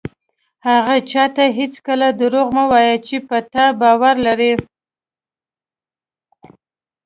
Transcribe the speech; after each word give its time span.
هغه 0.67 0.95
چاته 1.11 1.45
هېڅکله 1.59 2.07
دروغ 2.21 2.47
مه 2.57 2.63
وایه 2.71 2.97
چې 3.07 3.15
په 3.27 3.37
تا 3.53 3.65
باور 3.81 4.15
لري. 4.25 4.53